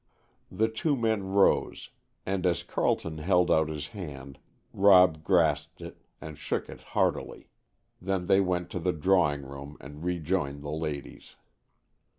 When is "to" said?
8.71-8.79